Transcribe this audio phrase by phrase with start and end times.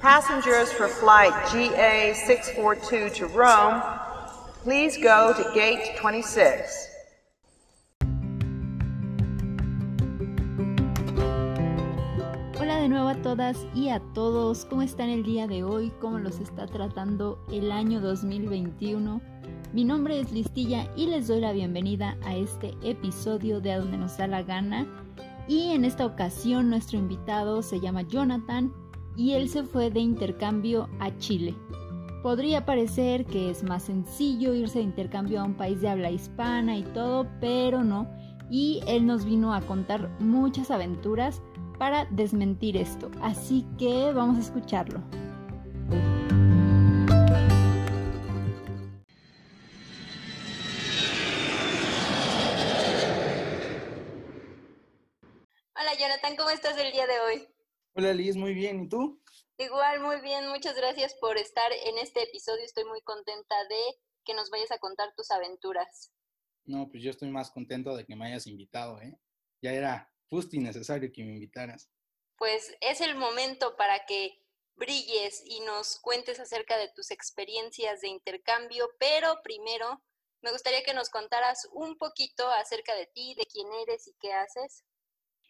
[0.00, 3.82] Passengers for flight GA642 to Rome,
[4.62, 6.88] please go to gate 26.
[12.58, 15.92] Hola de nuevo a todas y a todos, ¿cómo están el día de hoy?
[16.00, 19.20] ¿Cómo los está tratando el año 2021?
[19.74, 23.98] Mi nombre es Listilla y les doy la bienvenida a este episodio de A donde
[23.98, 24.86] nos da la gana.
[25.46, 28.72] Y en esta ocasión nuestro invitado se llama Jonathan
[29.20, 31.54] y él se fue de intercambio a Chile.
[32.22, 36.78] Podría parecer que es más sencillo irse de intercambio a un país de habla hispana
[36.78, 38.10] y todo, pero no.
[38.50, 41.42] Y él nos vino a contar muchas aventuras
[41.78, 43.10] para desmentir esto.
[43.20, 45.02] Así que vamos a escucharlo.
[55.74, 57.59] Hola Jonathan, ¿cómo estás el día de hoy?
[57.94, 58.84] Hola Liz, muy bien.
[58.84, 59.20] ¿Y tú?
[59.58, 60.48] Igual, muy bien.
[60.48, 62.64] Muchas gracias por estar en este episodio.
[62.64, 66.12] Estoy muy contenta de que nos vayas a contar tus aventuras.
[66.64, 69.18] No, pues yo estoy más contento de que me hayas invitado, ¿eh?
[69.60, 71.90] Ya era justo y necesario que me invitaras.
[72.36, 74.40] Pues es el momento para que
[74.76, 80.02] brilles y nos cuentes acerca de tus experiencias de intercambio, pero primero
[80.42, 84.32] me gustaría que nos contaras un poquito acerca de ti, de quién eres y qué
[84.32, 84.84] haces.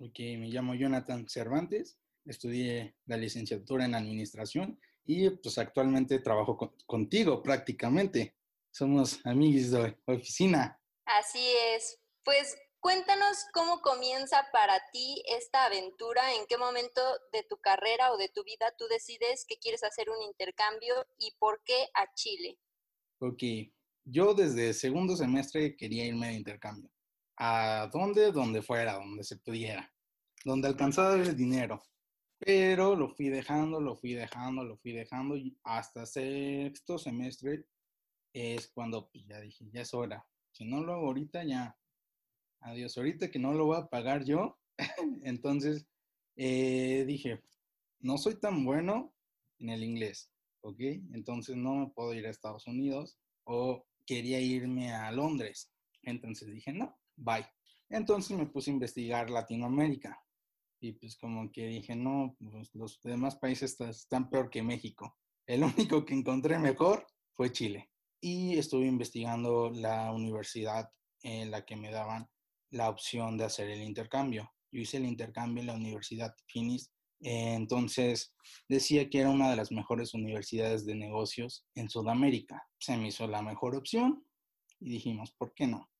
[0.00, 7.42] Ok, me llamo Jonathan Cervantes, estudié la licenciatura en administración y pues actualmente trabajo contigo
[7.42, 8.36] prácticamente.
[8.70, 10.80] Somos amigos de oficina.
[11.04, 11.98] Así es.
[12.22, 17.00] Pues cuéntanos cómo comienza para ti esta aventura, en qué momento
[17.32, 21.34] de tu carrera o de tu vida tú decides que quieres hacer un intercambio y
[21.38, 22.58] por qué a Chile.
[23.18, 23.42] Ok,
[24.04, 26.90] yo desde segundo semestre quería irme de intercambio.
[27.36, 28.32] ¿A dónde?
[28.32, 29.92] Donde fuera, donde se pudiera,
[30.44, 31.82] donde alcanzara el dinero.
[32.40, 37.66] Pero lo fui dejando, lo fui dejando, lo fui dejando y hasta sexto semestre
[38.32, 40.26] es cuando pues, ya dije, ya es hora.
[40.50, 41.76] Si no lo hago ahorita, ya,
[42.60, 42.96] adiós.
[42.96, 44.58] Ahorita que no lo voy a pagar yo,
[45.22, 45.86] entonces
[46.36, 47.42] eh, dije,
[48.00, 49.14] no soy tan bueno
[49.58, 50.80] en el inglés, ¿ok?
[51.12, 55.70] Entonces no me puedo ir a Estados Unidos o quería irme a Londres.
[56.02, 57.46] Entonces dije, no, bye.
[57.90, 60.18] Entonces me puse a investigar Latinoamérica.
[60.80, 65.16] Y pues como que dije, no, pues los demás países están peor que México.
[65.46, 67.90] El único que encontré mejor fue Chile.
[68.20, 70.90] Y estuve investigando la universidad
[71.22, 72.28] en la que me daban
[72.70, 74.50] la opción de hacer el intercambio.
[74.72, 76.92] Yo hice el intercambio en la Universidad Finis.
[77.22, 78.34] Entonces
[78.68, 82.66] decía que era una de las mejores universidades de negocios en Sudamérica.
[82.78, 84.24] Se me hizo la mejor opción
[84.78, 85.90] y dijimos, ¿por qué no?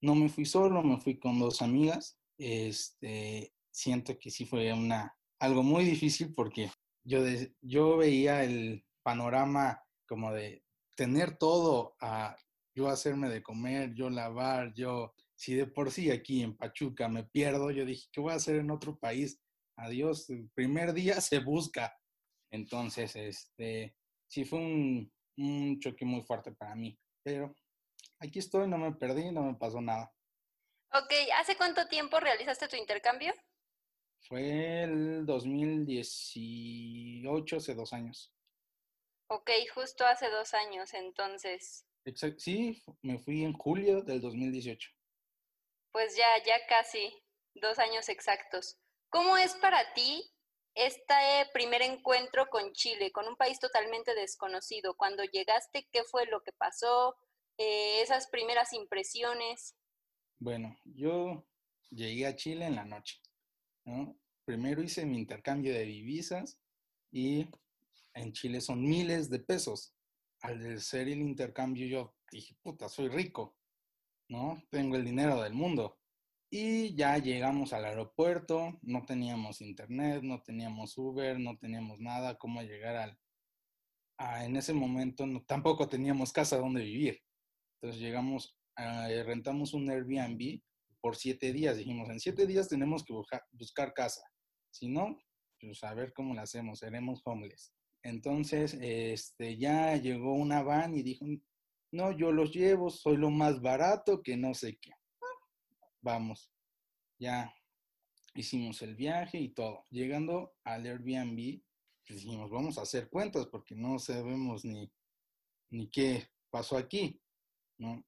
[0.00, 2.18] No me fui solo, me fui con dos amigas.
[2.38, 6.70] Este, siento que sí fue una, algo muy difícil porque
[7.04, 7.18] yo,
[7.60, 10.62] yo veía el panorama como de
[10.94, 12.36] tener todo, a
[12.74, 17.24] yo hacerme de comer, yo lavar, yo, si de por sí aquí en Pachuca me
[17.24, 19.40] pierdo, yo dije, ¿qué voy a hacer en otro país?
[19.76, 21.96] Adiós, el primer día se busca.
[22.50, 23.96] Entonces, este,
[24.28, 27.54] sí fue un, un choque muy fuerte para mí, pero
[28.18, 30.12] aquí estoy, no me perdí, no me pasó nada.
[30.92, 33.32] Ok, ¿hace cuánto tiempo realizaste tu intercambio?
[34.28, 38.32] Fue el 2018, hace dos años.
[39.28, 41.84] Ok, justo hace dos años, entonces.
[42.38, 44.90] Sí, me fui en julio del 2018.
[45.90, 47.12] Pues ya, ya casi
[47.54, 48.78] dos años exactos.
[49.10, 50.24] ¿Cómo es para ti
[50.74, 51.14] este
[51.52, 54.96] primer encuentro con Chile, con un país totalmente desconocido?
[54.96, 57.16] Cuando llegaste, ¿qué fue lo que pasó?
[57.58, 59.76] Eh, esas primeras impresiones.
[60.38, 61.44] Bueno, yo
[61.90, 63.20] llegué a Chile en la noche.
[64.44, 66.60] Primero hice mi intercambio de divisas
[67.10, 67.46] y
[68.14, 69.94] en Chile son miles de pesos.
[70.40, 73.56] Al hacer el intercambio yo dije, puta, soy rico,
[74.28, 74.62] ¿no?
[74.70, 75.98] Tengo el dinero del mundo.
[76.50, 82.60] Y ya llegamos al aeropuerto, no teníamos internet, no teníamos Uber, no teníamos nada, cómo
[82.62, 83.18] llegar al...
[84.44, 87.22] en ese momento tampoco teníamos casa donde vivir.
[87.76, 90.60] Entonces llegamos, rentamos un Airbnb
[91.02, 91.76] por siete días.
[91.76, 93.12] Dijimos, en siete días tenemos que
[93.52, 94.22] buscar casa.
[94.70, 95.18] Si no,
[95.60, 97.74] pues a ver cómo lo hacemos, seremos homeless.
[98.02, 101.26] Entonces, este, ya llegó una van y dijo,
[101.92, 104.90] no, yo los llevo, soy lo más barato que no sé qué.
[106.00, 106.50] Vamos,
[107.18, 107.54] ya
[108.34, 109.84] hicimos el viaje y todo.
[109.90, 111.62] Llegando al Airbnb,
[112.06, 114.90] pues dijimos, vamos a hacer cuentas porque no sabemos ni,
[115.70, 117.20] ni qué pasó aquí,
[117.78, 118.04] ¿no?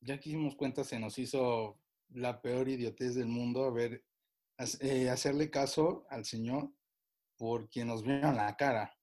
[0.00, 4.04] Ya que hicimos cuentas, se nos hizo la peor idiotez del mundo, a ver,
[4.80, 6.72] eh, hacerle caso al Señor
[7.36, 8.98] porque nos vieron la cara.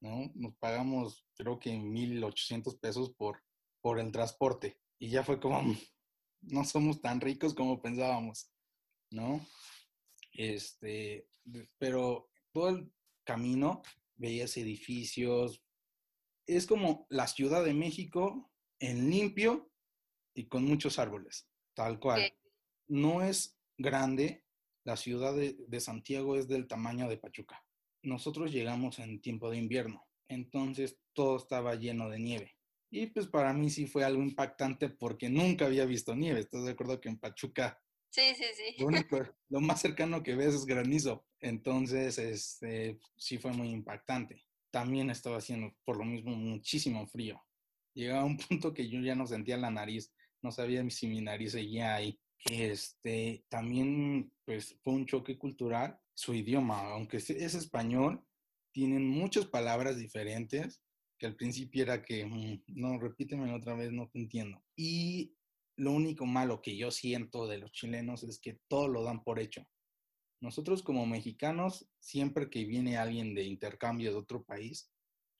[0.00, 0.30] ¿no?
[0.34, 3.42] Nos pagamos creo que 1.800 pesos por,
[3.80, 5.62] por el transporte y ya fue como,
[6.42, 8.50] no somos tan ricos como pensábamos,
[9.10, 9.44] ¿no?
[10.32, 11.28] Este,
[11.78, 12.92] pero todo el
[13.24, 13.82] camino
[14.16, 15.62] veías edificios,
[16.46, 19.70] es como la Ciudad de México en limpio
[20.34, 22.32] y con muchos árboles, tal cual.
[22.88, 24.44] No es grande,
[24.84, 27.64] la ciudad de, de, Santiago es del tamaño de Pachuca.
[28.02, 32.56] Nosotros llegamos en tiempo de invierno, entonces todo estaba lleno de nieve.
[32.90, 36.40] Y pues para mí sí fue algo impactante porque nunca había visto nieve.
[36.40, 37.80] ¿Estás de acuerdo que en Pachuca
[38.14, 38.76] Sí, sí, sí.
[38.80, 39.18] Lo, único,
[39.48, 41.26] lo, más cercano que ves es granizo.
[41.40, 44.44] Entonces, este, sí fue muy impactante.
[44.70, 47.42] También estaba haciendo, por lo mismo, muchísimo frío.
[47.92, 50.12] Llegaba a un punto que yo ya no sentía la nariz,
[50.44, 52.20] no sabía si mi nariz seguía ahí.
[52.44, 55.98] Este, también, pues, fue un choque cultural.
[56.12, 58.22] Su idioma, aunque es español,
[58.70, 60.82] tienen muchas palabras diferentes
[61.18, 64.62] que al principio era que, mm, no, repíteme otra vez, no te entiendo.
[64.76, 65.34] Y
[65.76, 69.40] lo único malo que yo siento de los chilenos es que todo lo dan por
[69.40, 69.66] hecho.
[70.42, 74.92] Nosotros como mexicanos, siempre que viene alguien de intercambio de otro país,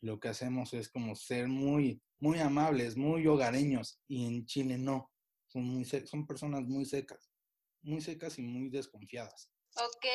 [0.04, 5.10] lo que hacemos es como ser muy, muy amables, muy hogareños, y en Chile no.
[5.46, 7.30] Son, muy, son personas muy secas,
[7.82, 9.50] muy secas y muy desconfiadas.
[9.76, 10.06] Ok,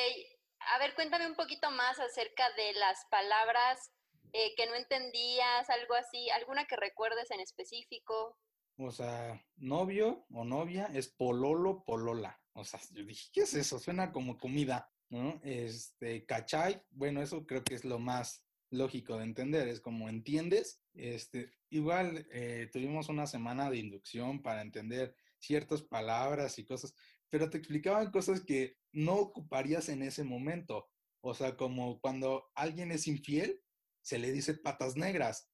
[0.60, 3.90] a ver, cuéntame un poquito más acerca de las palabras
[4.32, 8.38] eh, que no entendías, algo así, alguna que recuerdes en específico.
[8.76, 12.40] O sea, novio o novia es pololo, polola.
[12.52, 13.78] O sea, yo dije, ¿qué es eso?
[13.78, 15.40] Suena como comida, ¿no?
[15.42, 20.80] Este, cachay, bueno, eso creo que es lo más lógico de entender, es como entiendes.
[20.94, 26.94] Este, igual eh, tuvimos una semana de inducción para entender ciertas palabras y cosas,
[27.28, 30.88] pero te explicaban cosas que no ocuparías en ese momento.
[31.22, 33.60] O sea, como cuando alguien es infiel,
[34.02, 35.50] se le dice patas negras.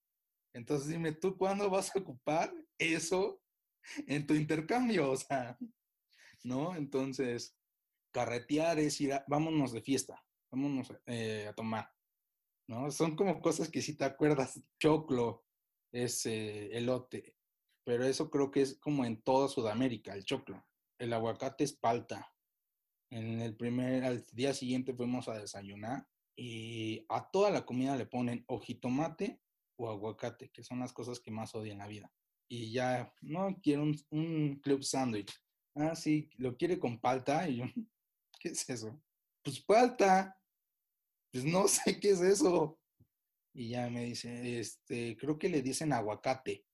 [0.52, 3.42] Entonces dime, ¿tú cuándo vas a ocupar eso
[4.06, 5.10] en tu intercambio?
[5.10, 5.58] O sea,
[6.44, 6.76] ¿no?
[6.76, 7.56] Entonces,
[8.12, 11.92] carretear es ir a, vámonos de fiesta, vámonos eh, a tomar,
[12.66, 12.90] ¿no?
[12.90, 15.44] Son como cosas que si te acuerdas, choclo
[15.92, 17.36] es elote,
[17.84, 20.64] pero eso creo que es como en toda Sudamérica, el choclo.
[20.98, 22.34] El aguacate es palta.
[23.10, 28.06] En el primer, al día siguiente fuimos a desayunar y a toda la comida le
[28.06, 29.40] ponen ojitomate
[29.76, 32.12] o aguacate, que son las cosas que más odio en la vida.
[32.48, 35.32] Y ya, no, quiero un, club sándwich.
[35.74, 37.48] Ah, sí, lo quiere con palta.
[37.48, 37.64] Y yo,
[38.40, 39.00] ¿qué es eso?
[39.42, 40.38] Pues palta.
[41.32, 42.78] Pues no sé qué es eso.
[43.54, 46.66] Y ya me dice, este, creo que le dicen aguacate.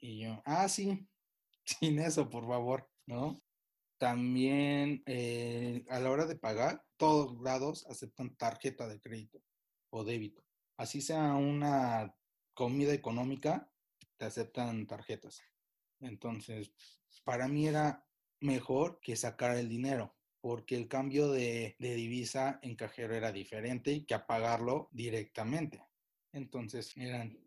[0.00, 1.08] Y yo, ah, sí,
[1.64, 3.42] sin eso, por favor, ¿no?
[3.98, 9.40] También eh, a la hora de pagar, todos lados aceptan tarjeta de crédito
[9.90, 10.44] o débito.
[10.76, 12.14] Así sea una
[12.54, 13.70] comida económica,
[14.18, 15.40] te aceptan tarjetas.
[16.00, 16.72] Entonces,
[17.24, 18.06] para mí era
[18.40, 24.14] mejor que sacar el dinero, porque el cambio de, divisa en cajero era diferente que
[24.14, 25.82] a pagarlo directamente.
[26.32, 27.38] Entonces, eran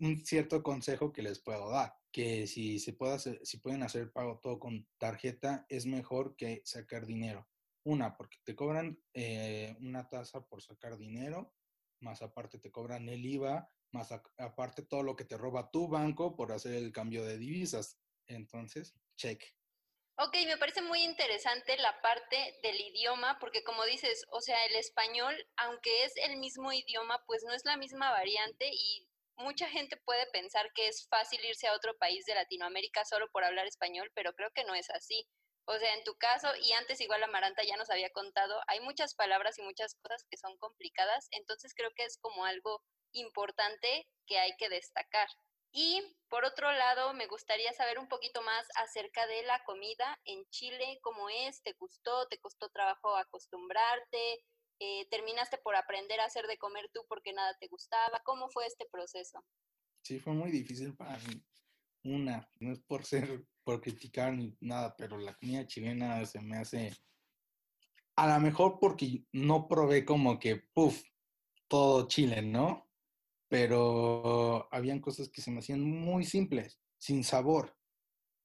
[0.00, 4.38] un cierto consejo que les puedo dar, que si, se puede si pueden hacer pago
[4.38, 7.48] todo con tarjeta, es mejor que sacar dinero.
[7.84, 11.52] Una, porque te cobran eh, una tasa por sacar dinero,
[12.00, 16.34] más aparte te cobran el IVA más aparte todo lo que te roba tu banco
[16.34, 18.00] por hacer el cambio de divisas.
[18.26, 19.40] Entonces, check.
[20.16, 24.76] Ok, me parece muy interesante la parte del idioma, porque como dices, o sea, el
[24.76, 29.96] español, aunque es el mismo idioma, pues no es la misma variante y mucha gente
[29.96, 34.12] puede pensar que es fácil irse a otro país de Latinoamérica solo por hablar español,
[34.14, 35.26] pero creo que no es así.
[35.66, 39.16] O sea, en tu caso, y antes igual Amaranta ya nos había contado, hay muchas
[39.16, 44.38] palabras y muchas cosas que son complicadas, entonces creo que es como algo importante que
[44.38, 45.28] hay que destacar.
[45.76, 50.46] Y por otro lado, me gustaría saber un poquito más acerca de la comida en
[50.50, 54.44] Chile, cómo es, te gustó, te costó trabajo acostumbrarte,
[54.78, 58.66] eh, terminaste por aprender a hacer de comer tú porque nada te gustaba, ¿cómo fue
[58.66, 59.44] este proceso?
[60.02, 61.42] Sí, fue muy difícil para mí.
[62.04, 66.56] Una, no es por ser, por criticar ni nada, pero la comida chilena se me
[66.56, 66.92] hace,
[68.14, 71.02] a lo mejor porque no probé como que, puff,
[71.66, 72.83] todo Chile, ¿no?
[73.48, 77.76] Pero habían cosas que se me hacían muy simples, sin sabor.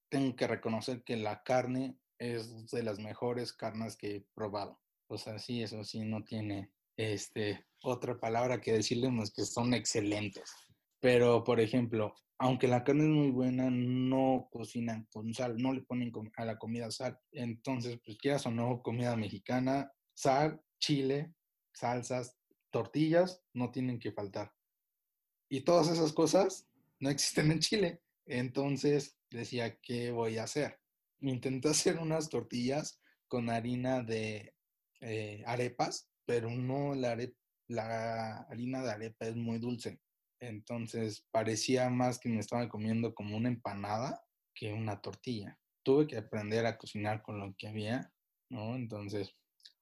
[0.08, 4.80] Tengo que reconocer que la carne es de las mejores carnes que he probado.
[5.08, 9.74] O sea, sí, eso sí, no tiene este, otra palabra que decirle más que son
[9.74, 10.52] excelentes.
[11.00, 15.82] Pero, por ejemplo, aunque la carne es muy buena, no cocinan con sal, no le
[15.82, 17.18] ponen a la comida sal.
[17.32, 21.34] Entonces, pues quieras o no, comida mexicana, sal, chile,
[21.72, 22.38] salsas,
[22.70, 24.52] tortillas, no tienen que faltar
[25.50, 26.68] Y todas esas cosas
[27.00, 28.00] no existen en Chile.
[28.24, 30.78] Entonces decía, ¿qué voy a hacer?
[31.20, 34.54] Intenté hacer unas tortillas con harina de
[35.00, 37.18] eh, arepas, pero no la,
[37.66, 40.00] la harina de arepa es muy dulce.
[40.38, 44.22] Entonces parecía más que me estaba comiendo como una empanada
[44.54, 45.58] que una tortilla.
[45.82, 48.12] Tuve que aprender a cocinar con lo que había,
[48.50, 48.76] ¿no?
[48.76, 49.34] Entonces,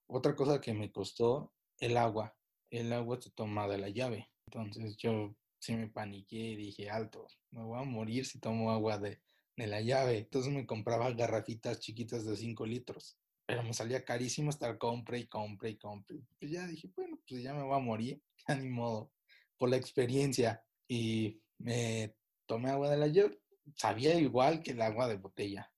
[0.07, 2.35] otra cosa que me costó, el agua.
[2.71, 4.31] El agua se toma de la llave.
[4.47, 8.99] Entonces yo sí me paniqué y dije, alto, me voy a morir si tomo agua
[8.99, 9.21] de,
[9.57, 10.19] de la llave.
[10.19, 13.19] Entonces me compraba garrafitas chiquitas de 5 litros.
[13.47, 16.21] Pero me salía carísimo estar compre y compre y compre.
[16.39, 19.13] Pues ya dije, bueno, pues ya me voy a morir, ya ni modo
[19.57, 22.15] por la experiencia y me
[22.47, 23.41] tomé agua de la llave.
[23.75, 25.73] Sabía igual que el agua de botella.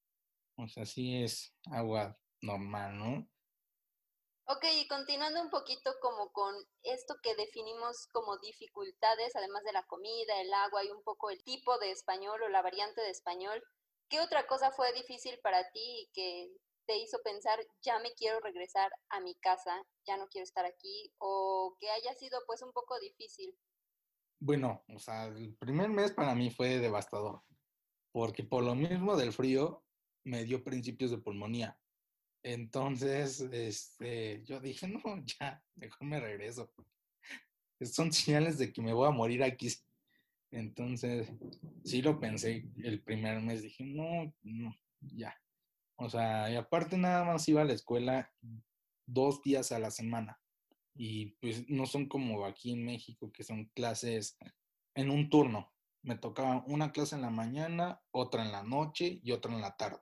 [0.57, 3.30] O sea, sí es agua normal, ¿no?
[4.53, 6.53] Ok, y continuando un poquito como con
[6.83, 11.41] esto que definimos como dificultades, además de la comida, el agua y un poco el
[11.45, 13.63] tipo de español o la variante de español,
[14.09, 16.51] ¿qué otra cosa fue difícil para ti y que
[16.85, 19.71] te hizo pensar, ya me quiero regresar a mi casa,
[20.05, 23.57] ya no quiero estar aquí, o que haya sido pues un poco difícil?
[24.41, 27.45] Bueno, o sea, el primer mes para mí fue devastador,
[28.11, 29.85] porque por lo mismo del frío
[30.25, 31.79] me dio principios de pulmonía.
[32.43, 35.01] Entonces, este, yo dije, no,
[35.41, 36.73] ya, mejor me regreso.
[37.83, 39.69] Son señales de que me voy a morir aquí.
[40.51, 41.31] Entonces,
[41.85, 45.35] sí lo pensé el primer mes, dije, no, no, ya.
[45.97, 48.33] O sea, y aparte nada más iba a la escuela
[49.07, 50.41] dos días a la semana
[50.95, 54.37] y pues no son como aquí en México, que son clases
[54.95, 55.73] en un turno.
[56.03, 59.77] Me tocaba una clase en la mañana, otra en la noche y otra en la
[59.77, 60.01] tarde.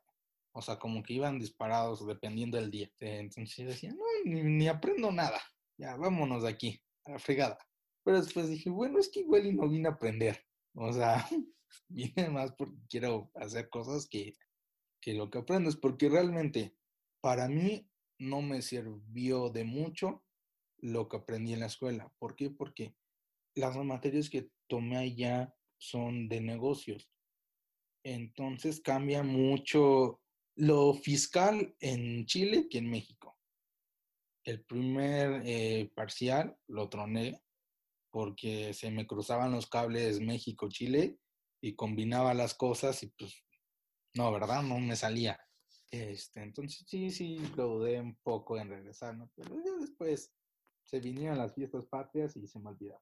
[0.58, 2.90] O sea, como que iban disparados dependiendo del día.
[2.98, 5.40] Entonces decía, no, ni, aprendo nada.
[5.78, 7.56] Ya, vámonos de aquí, a la fregada.
[8.02, 10.44] Pero después dije, bueno, es que igual y no vine a aprender.
[10.74, 11.24] O sea,
[11.88, 14.34] vine más porque quiero hacer cosas que,
[15.00, 16.76] que lo que aprendo es porque realmente
[17.20, 17.88] para mí
[18.18, 20.24] no me sirvió de mucho
[20.78, 22.12] lo que aprendí en la escuela.
[22.18, 22.50] ¿Por qué?
[22.50, 22.96] Porque
[23.54, 27.08] las materias que tomé allá son de negocios.
[28.02, 30.20] Entonces cambia mucho
[30.58, 33.38] lo fiscal en Chile que en México.
[34.44, 37.40] El primer eh, parcial lo troné
[38.10, 41.18] porque se me cruzaban los cables México-Chile
[41.60, 43.44] y combinaba las cosas y pues
[44.14, 44.62] no, ¿verdad?
[44.62, 45.38] No me salía.
[45.90, 49.16] Este, entonces sí, sí, lo dudé un poco en regresar.
[49.36, 50.34] Pero después
[50.82, 53.00] se vinieron las fiestas patrias y se me olvidó.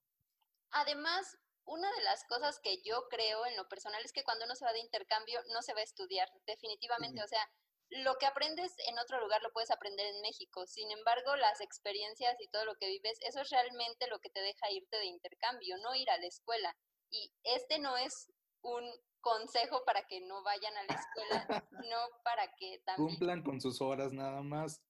[0.72, 4.54] Además, una de las cosas que yo creo en lo personal es que cuando uno
[4.54, 7.22] se va de intercambio no se va a estudiar, definitivamente.
[7.22, 7.46] O sea,
[7.90, 10.66] lo que aprendes en otro lugar lo puedes aprender en México.
[10.66, 14.40] Sin embargo, las experiencias y todo lo que vives, eso es realmente lo que te
[14.40, 16.76] deja irte de intercambio, no ir a la escuela.
[17.10, 18.28] Y este no es
[18.62, 18.84] un
[19.20, 21.46] consejo para que no vayan a la escuela,
[21.90, 23.08] no para que también...
[23.08, 24.82] Cumplan con sus horas nada más.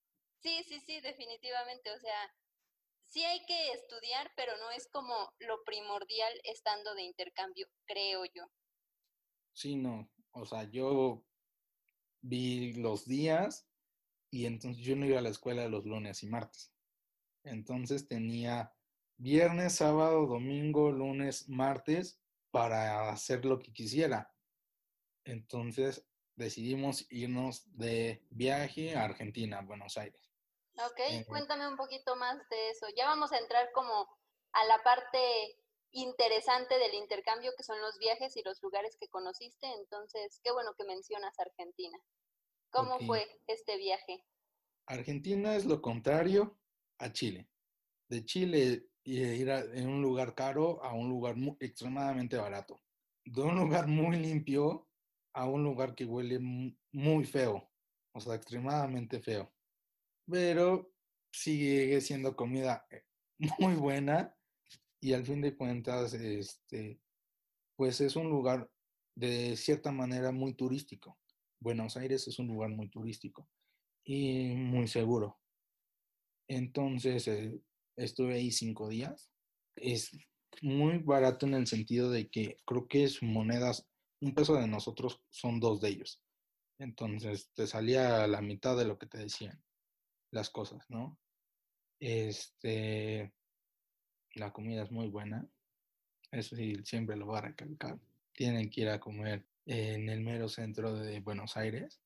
[0.42, 1.90] Sí, sí, sí, definitivamente.
[1.90, 2.34] O sea,
[3.06, 8.44] sí hay que estudiar, pero no es como lo primordial estando de intercambio, creo yo.
[9.52, 10.10] Sí, no.
[10.32, 11.24] O sea, yo
[12.20, 13.68] vi los días
[14.30, 16.72] y entonces yo no iba a la escuela los lunes y martes.
[17.44, 18.74] Entonces tenía
[19.16, 22.20] viernes, sábado, domingo, lunes, martes
[22.50, 24.34] para hacer lo que quisiera.
[25.24, 30.25] Entonces decidimos irnos de viaje a Argentina, Buenos Aires.
[30.78, 32.86] Ok, cuéntame un poquito más de eso.
[32.94, 34.08] Ya vamos a entrar como
[34.52, 35.18] a la parte
[35.92, 39.66] interesante del intercambio, que son los viajes y los lugares que conociste.
[39.66, 41.98] Entonces, qué bueno que mencionas Argentina.
[42.70, 44.22] ¿Cómo fue este viaje?
[44.86, 46.58] Argentina es lo contrario
[46.98, 47.48] a Chile.
[48.08, 52.82] De Chile ir a, en un lugar caro a un lugar extremadamente barato.
[53.24, 54.88] De un lugar muy limpio
[55.32, 57.70] a un lugar que huele muy feo,
[58.12, 59.55] o sea, extremadamente feo
[60.28, 60.92] pero
[61.32, 63.02] sigue siendo comida eh,
[63.58, 64.34] muy buena
[65.00, 67.00] y al fin de cuentas, este,
[67.76, 68.70] pues es un lugar
[69.14, 71.18] de cierta manera muy turístico.
[71.60, 73.48] Buenos Aires es un lugar muy turístico
[74.04, 75.38] y muy seguro.
[76.48, 77.60] Entonces, eh,
[77.96, 79.30] estuve ahí cinco días.
[79.76, 80.16] Es
[80.62, 83.86] muy barato en el sentido de que creo que sus monedas,
[84.20, 86.22] un peso de nosotros son dos de ellos.
[86.78, 89.65] Entonces, te salía la mitad de lo que te decían
[90.30, 91.18] las cosas, ¿no?
[91.98, 93.32] Este,
[94.34, 95.48] la comida es muy buena,
[96.30, 97.98] eso sí, siempre lo voy a recalcar.
[98.32, 102.00] Tienen que ir a comer en el mero centro de Buenos Aires.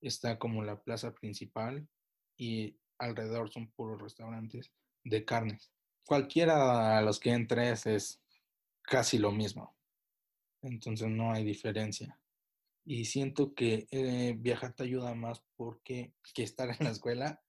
[0.00, 1.88] Está como la plaza principal
[2.36, 4.72] y alrededor son puros restaurantes
[5.04, 5.72] de carnes.
[6.04, 8.20] Cualquiera a los que entres es
[8.82, 9.74] casi lo mismo.
[10.60, 12.18] Entonces no hay diferencia.
[12.84, 17.42] Y siento que eh, viajar te ayuda más porque que estar en la escuela,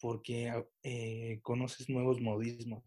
[0.00, 0.52] porque
[0.82, 2.84] eh, conoces nuevos modismos.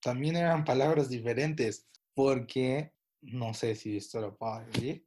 [0.00, 2.92] También eran palabras diferentes, porque
[3.22, 5.06] no sé si esto lo puedo decir,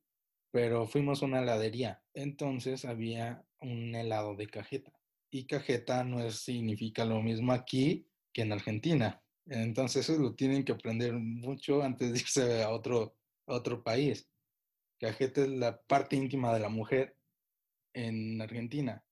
[0.52, 2.04] pero fuimos a una heladería.
[2.14, 4.92] Entonces había un helado de cajeta.
[5.32, 9.22] Y cajeta no es, significa lo mismo aquí que en Argentina.
[9.46, 13.16] Entonces eso lo tienen que aprender mucho antes de irse a otro,
[13.48, 14.28] a otro país.
[15.00, 17.16] Cajeta es la parte íntima de la mujer
[17.94, 19.04] en Argentina.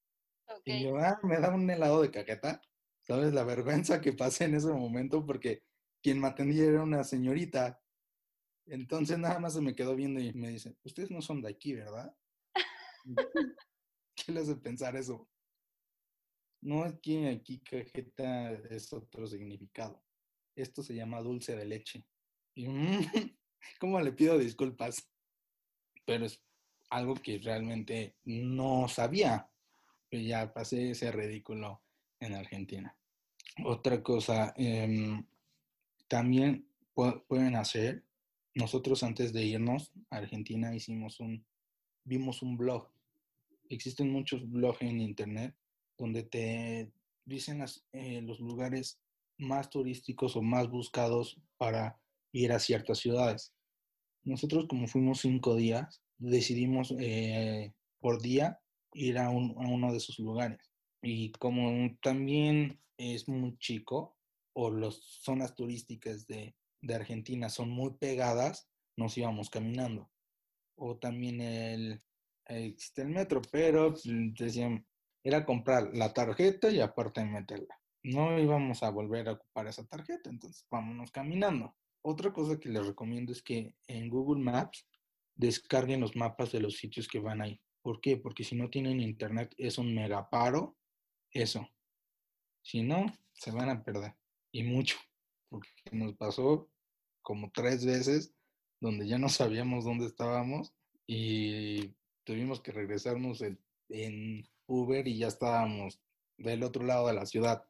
[0.65, 2.61] Y yo, ah, me da un helado de cajeta.
[3.01, 3.33] ¿Sabes?
[3.33, 5.63] La vergüenza que pasé en ese momento porque
[6.01, 7.81] quien me atendía era una señorita.
[8.65, 11.73] Entonces nada más se me quedó viendo y me dice, ustedes no son de aquí,
[11.73, 12.13] ¿verdad?
[14.15, 15.29] ¿Qué les hace pensar eso?
[16.61, 20.03] No es que aquí cajeta es otro significado.
[20.55, 22.05] Esto se llama dulce de leche.
[22.55, 22.67] Y,
[23.79, 25.07] ¿Cómo le pido disculpas?
[26.07, 26.41] pero es
[26.89, 29.51] algo que realmente no sabía.
[30.09, 31.81] Que ya pasé ese ridículo
[32.19, 32.95] en Argentina.
[33.63, 35.25] Otra cosa, em,
[36.07, 38.03] también pueden hacer,
[38.55, 41.45] nosotros antes de irnos a Argentina hicimos un,
[42.03, 42.89] vimos un blog.
[43.69, 45.55] Existen muchos blogs en internet
[45.97, 46.91] donde te
[47.25, 48.99] dicen eh, los lugares
[49.37, 51.99] más turísticos o más buscados para
[52.31, 53.53] ir a ciertas ciudades.
[54.23, 58.59] Nosotros como fuimos cinco días, decidimos eh, por día
[58.97, 60.59] ir a, uno de esos lugares.
[61.01, 64.17] Y como también es muy chico,
[64.53, 66.55] o las zonas turísticas de,
[66.89, 70.09] Argentina son muy pegadas, nos íbamos caminando.
[70.75, 72.01] O también el,
[72.45, 74.85] existe el metro, pero decían,
[75.23, 77.77] era comprar la tarjeta y aparte meterla.
[78.03, 81.75] No íbamos a volver a ocupar esa tarjeta, entonces vámonos caminando.
[82.01, 84.87] Otra cosa que les recomiendo es que en Google Maps
[85.35, 87.59] descarguen los mapas de los sitios que van ahí.
[87.87, 88.17] ¿Por qué?
[88.17, 90.77] Porque si no tienen internet es un megaparo
[91.31, 91.69] eso.
[92.61, 94.13] Si no, se van a perder.
[94.51, 94.97] Y mucho.
[95.47, 96.69] Porque nos pasó
[97.21, 98.35] como tres veces
[98.81, 100.75] donde ya no sabíamos dónde estábamos
[101.07, 101.95] y
[102.25, 106.01] tuvimos que regresarnos en, Uber y ya estábamos
[106.37, 107.69] del otro lado de la ciudad.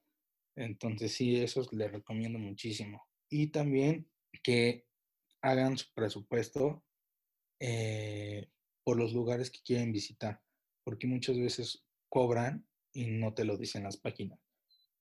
[0.56, 3.08] Entonces sí, eso les recomiendo muchísimo.
[3.30, 4.10] Y también
[4.42, 4.88] que
[5.44, 6.84] hagan su presupuesto
[7.60, 8.50] eh,
[8.88, 10.42] por los lugares que quieren visitar,
[10.86, 14.40] porque muchas veces cobran y no te lo dicen las páginas,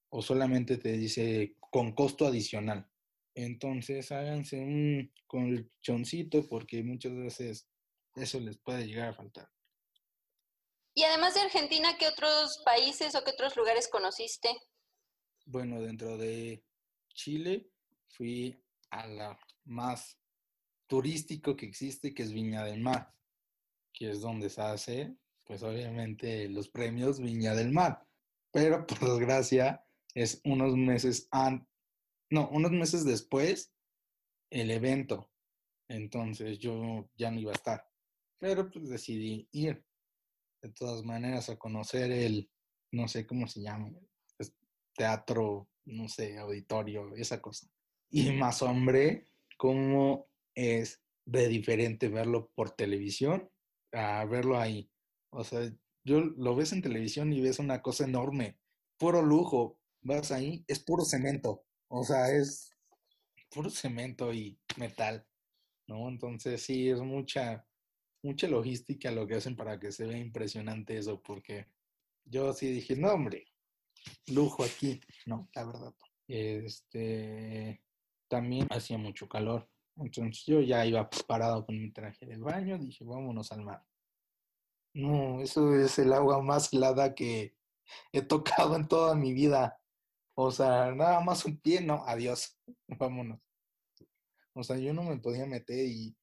[0.08, 2.90] o solamente te dice con costo adicional.
[3.36, 7.68] Entonces háganse un colchoncito porque muchas veces
[8.16, 9.48] eso les puede llegar a faltar.
[10.92, 14.48] Y además de Argentina, ¿qué otros países o qué otros lugares conociste?
[15.44, 16.64] Bueno, dentro de
[17.14, 17.70] Chile
[18.08, 20.18] fui a la más
[20.88, 23.15] turístico que existe, que es Viña del Mar,
[23.96, 28.06] que es donde se hace, pues obviamente, los premios Viña del Mar.
[28.52, 31.66] Pero por desgracia, es unos meses antes,
[32.30, 33.72] no, unos meses después,
[34.50, 35.30] el evento.
[35.88, 37.88] Entonces yo ya no iba a estar.
[38.38, 39.84] Pero pues decidí ir.
[40.62, 42.50] De todas maneras, a conocer el,
[42.92, 43.90] no sé cómo se llama,
[44.94, 47.68] teatro, no sé, auditorio, esa cosa.
[48.10, 53.50] Y más hombre, como es de diferente verlo por televisión
[53.96, 54.90] a verlo ahí.
[55.30, 55.72] O sea,
[56.04, 58.58] yo lo ves en televisión y ves una cosa enorme,
[58.98, 59.80] puro lujo.
[60.02, 61.64] Vas ahí, es puro cemento.
[61.88, 62.70] O sea, es
[63.50, 65.26] puro cemento y metal,
[65.88, 66.08] ¿no?
[66.08, 67.66] Entonces sí, es mucha,
[68.22, 71.66] mucha logística lo que hacen para que se vea impresionante eso, porque
[72.24, 73.46] yo sí dije, no, hombre,
[74.28, 75.00] lujo aquí.
[75.26, 75.94] No, la verdad.
[76.28, 77.82] Este,
[78.28, 79.68] también hacía mucho calor.
[79.96, 83.82] Entonces yo ya iba parado con mi traje de baño, dije, vámonos al mar.
[84.92, 87.54] No, eso es el agua más helada que
[88.12, 89.80] he tocado en toda mi vida.
[90.34, 93.40] O sea, nada más un pie, no, adiós, vámonos.
[94.54, 96.16] O sea, yo no me podía meter y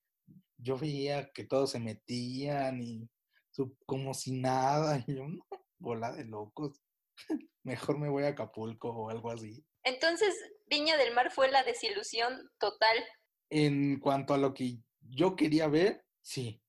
[0.57, 3.09] yo veía que todos se metían y
[3.85, 5.03] como si nada.
[5.05, 5.45] Y yo, no,
[5.79, 6.81] bola de locos.
[7.63, 9.63] Mejor me voy a Acapulco o algo así.
[9.83, 10.33] Entonces,
[10.67, 12.97] Viña del Mar fue la desilusión total.
[13.55, 16.59] En cuanto a lo que yo quería ver, sí.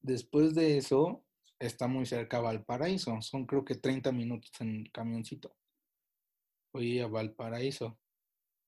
[0.00, 1.24] Después de eso,
[1.58, 3.20] está muy cerca Valparaíso.
[3.20, 5.56] Son creo que 30 minutos en camioncito.
[6.70, 7.98] Fui a Valparaíso,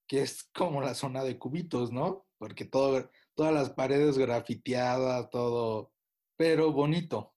[0.09, 2.27] que es como la zona de cubitos, ¿no?
[2.37, 5.93] Porque todo, todas las paredes grafiteadas, todo,
[6.37, 7.33] pero bonito.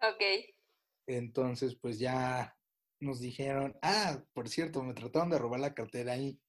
[0.00, 0.22] Ok.
[1.06, 2.56] Entonces, pues ya
[2.98, 6.40] nos dijeron, ah, por cierto, me trataron de robar la cartera ahí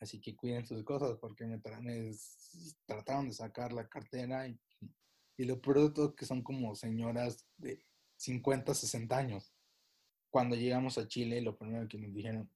[0.00, 2.10] Así que cuiden sus cosas porque me, tra- me
[2.86, 4.58] trataron de sacar la cartera y,
[5.38, 7.84] y lo todo que son como señoras de
[8.16, 9.52] 50, 60 años.
[10.30, 12.50] Cuando llegamos a Chile, lo primero que nos dijeron,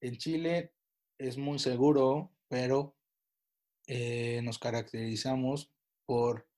[0.00, 0.72] en Chile
[1.18, 2.96] es muy seguro, pero
[3.86, 5.72] eh, nos caracterizamos
[6.06, 6.48] por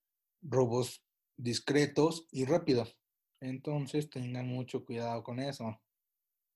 [0.43, 1.05] robos
[1.37, 2.99] discretos y rápidos.
[3.41, 5.81] Entonces tengan mucho cuidado con eso.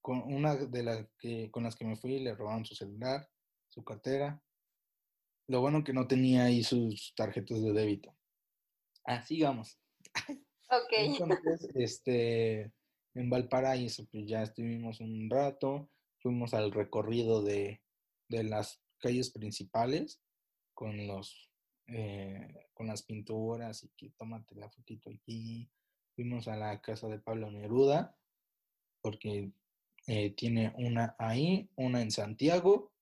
[0.02, 3.28] Con una de las que con las que me fui le robaron su celular,
[3.70, 4.42] su cartera.
[5.48, 8.14] Lo bueno que no tenía ahí sus tarjetas de débito.
[9.04, 9.78] Ah, sigamos.
[10.70, 10.92] Ok.
[10.92, 12.72] Entonces, este,
[13.14, 17.82] en Valparaíso, pues ya estuvimos un rato, fuimos al recorrido de,
[18.28, 20.20] de las calles principales
[20.74, 21.50] con los,
[21.88, 25.68] eh, con las pinturas y que tómate la fotito aquí.
[26.14, 28.16] Fuimos a la casa de Pablo Neruda,
[29.00, 29.52] porque
[30.06, 32.92] eh, tiene una ahí, una en Santiago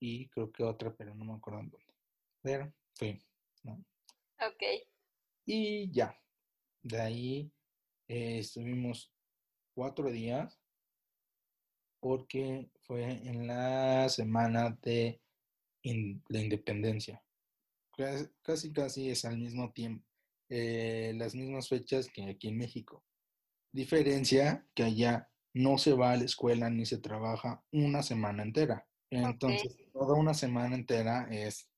[0.00, 1.94] y creo que otra, pero no me acuerdo en dónde.
[2.42, 3.22] Pero fui,
[3.62, 3.84] ¿no?
[4.40, 4.62] Ok.
[5.46, 6.18] Y ya,
[6.82, 7.52] de ahí
[8.08, 9.12] eh, estuvimos
[9.74, 10.58] cuatro días
[12.00, 15.20] porque fue en la semana de
[15.82, 17.22] in- la independencia.
[17.96, 20.04] Casi, casi casi es al mismo tiempo,
[20.50, 23.04] eh, las mismas fechas que aquí en México.
[23.72, 28.86] Diferencia que allá no se va a la escuela ni se trabaja una semana entera.
[29.16, 31.68] Entonces, toda una semana entera es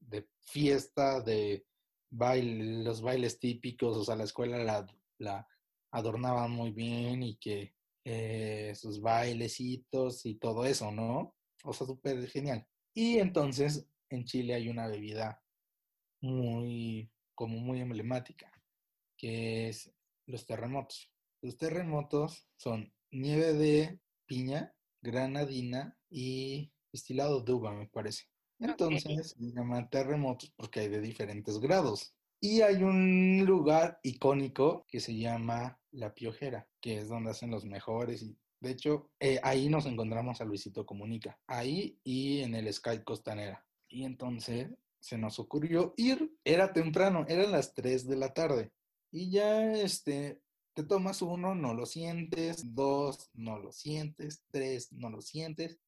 [0.00, 1.66] de fiesta, de
[2.10, 4.86] baile, los bailes típicos, o sea, la escuela la,
[5.18, 5.46] la
[5.90, 11.34] adornaban muy bien y que eh, sus bailecitos y todo eso, ¿no?
[11.64, 12.66] O sea, súper genial.
[12.94, 15.42] Y entonces en Chile hay una bebida
[16.20, 18.50] muy, como muy emblemática,
[19.16, 19.92] que es
[20.26, 21.10] los terremotos.
[21.42, 28.24] Los terremotos son nieve de piña, granadina y destilado de uva, me parece.
[28.58, 32.14] Entonces se llaman terremotos porque hay de diferentes grados.
[32.40, 37.64] Y hay un lugar icónico que se llama La Piojera, que es donde hacen los
[37.64, 38.22] mejores.
[38.22, 43.02] Y de hecho, eh, ahí nos encontramos a Luisito Comunica, ahí y en el Sky
[43.04, 43.64] Costanera.
[43.88, 44.68] Y entonces
[45.00, 48.72] se nos ocurrió ir, era temprano, eran las 3 de la tarde.
[49.10, 50.40] Y ya este,
[50.78, 55.80] te tomas uno, no lo sientes, dos, no lo sientes, tres, no lo sientes.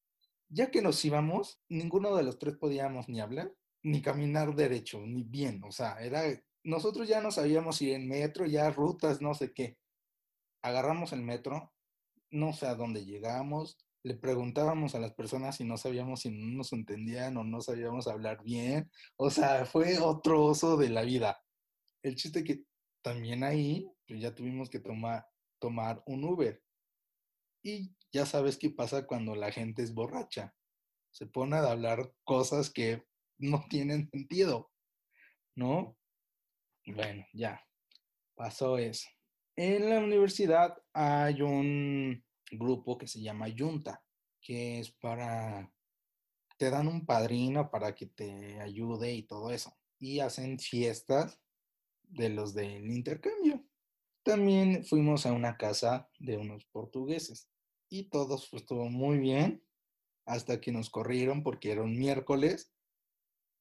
[0.49, 5.23] Ya que nos íbamos, ninguno de los tres podíamos ni hablar, ni caminar derecho, ni
[5.23, 5.63] bien.
[5.63, 6.23] O sea, era,
[6.65, 9.77] nosotros ya no sabíamos ir en metro, ya rutas, no sé qué.
[10.61, 11.71] Agarramos el metro,
[12.29, 16.57] no sé a dónde llegamos, le preguntábamos a las personas si no sabíamos si no
[16.57, 18.91] nos entendían o no sabíamos hablar bien.
[19.15, 21.41] O sea, fue otro oso de la vida.
[22.03, 22.65] El chiste que
[23.01, 25.27] también ahí ya tuvimos que tomar,
[25.59, 26.61] tomar un Uber.
[27.63, 30.55] Y ya sabes qué pasa cuando la gente es borracha.
[31.11, 33.03] Se pone a hablar cosas que
[33.37, 34.71] no tienen sentido,
[35.55, 35.97] ¿no?
[36.85, 37.63] Bueno, ya,
[38.35, 39.07] pasó eso.
[39.55, 44.03] En la universidad hay un grupo que se llama Junta,
[44.41, 45.71] que es para,
[46.57, 49.77] te dan un padrino para que te ayude y todo eso.
[49.99, 51.39] Y hacen fiestas
[52.03, 53.63] de los del intercambio.
[54.23, 57.49] También fuimos a una casa de unos portugueses
[57.89, 59.63] y todo estuvo muy bien
[60.25, 62.71] hasta que nos corrieron porque era un miércoles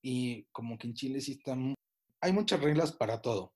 [0.03, 1.75] y como que en Chile sí están,
[2.21, 3.55] hay muchas reglas para todo.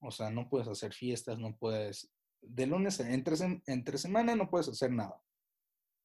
[0.00, 3.34] O sea, no puedes hacer fiestas, no puedes, de lunes a entre,
[3.66, 5.22] entre semana no puedes hacer nada.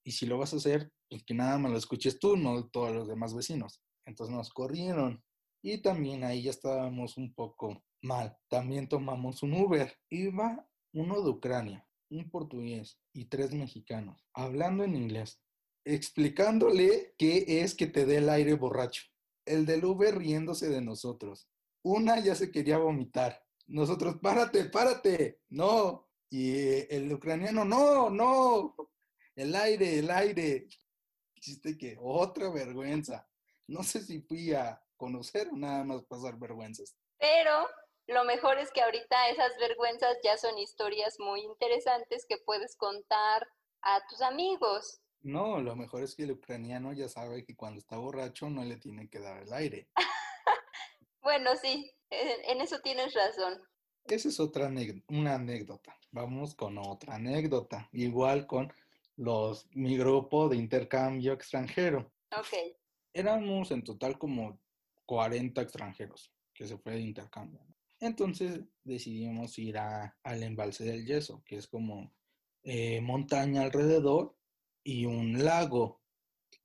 [0.03, 2.93] Y si lo vas a hacer, pues que nada más lo escuches tú, no todos
[2.93, 3.81] los demás vecinos.
[4.05, 5.23] Entonces nos corrieron.
[5.63, 8.37] Y también ahí ya estábamos un poco mal.
[8.47, 9.93] También tomamos un Uber.
[10.09, 15.41] Iba uno de Ucrania, un portugués y tres mexicanos, hablando en inglés,
[15.83, 19.03] explicándole qué es que te dé el aire borracho.
[19.45, 21.49] El del Uber riéndose de nosotros.
[21.83, 23.43] Una ya se quería vomitar.
[23.67, 25.41] Nosotros, párate, párate.
[25.49, 26.07] No.
[26.31, 28.75] Y el ucraniano, no, no.
[29.35, 30.67] El aire, el aire.
[31.39, 33.27] Chiste que otra vergüenza.
[33.67, 36.95] No sé si fui a conocer o nada más pasar vergüenzas.
[37.19, 37.67] Pero
[38.07, 43.47] lo mejor es que ahorita esas vergüenzas ya son historias muy interesantes que puedes contar
[43.81, 45.01] a tus amigos.
[45.21, 48.77] No, lo mejor es que el ucraniano ya sabe que cuando está borracho no le
[48.77, 49.89] tiene que dar el aire.
[51.21, 53.61] bueno, sí, en eso tienes razón.
[54.05, 54.71] Esa es otra
[55.09, 55.97] una anécdota.
[56.11, 57.89] Vamos con otra anécdota.
[57.91, 58.71] Igual con
[59.15, 62.11] los mi grupo de intercambio extranjero.
[62.37, 62.77] Ok.
[63.13, 64.59] Éramos en total como
[65.07, 67.61] 40 extranjeros que se fue de intercambio.
[67.99, 72.13] Entonces decidimos ir a, al embalse del yeso, que es como
[72.63, 74.35] eh, montaña alrededor
[74.83, 76.01] y un lago.